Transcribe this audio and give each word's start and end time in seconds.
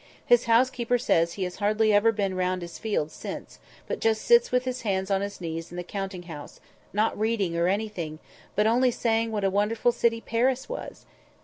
His 0.25 0.45
housekeeper 0.45 0.97
says 0.97 1.33
he 1.33 1.43
has 1.43 1.57
hardly 1.57 1.93
ever 1.93 2.11
been 2.11 2.33
round 2.33 2.63
his 2.63 2.79
fields 2.79 3.13
since, 3.13 3.59
but 3.87 3.99
just 3.99 4.23
sits 4.23 4.51
with 4.51 4.65
his 4.65 4.81
hands 4.81 5.11
on 5.11 5.21
his 5.21 5.39
knees 5.39 5.69
in 5.69 5.77
the 5.77 5.83
counting 5.83 6.23
house, 6.23 6.59
not 6.91 7.15
reading 7.19 7.55
or 7.55 7.67
anything, 7.67 8.17
but 8.55 8.65
only 8.65 8.89
saying 8.89 9.31
what 9.31 9.43
a 9.43 9.51
wonderful 9.51 9.91
city 9.91 10.19
Paris 10.19 10.67
was! 10.67 11.05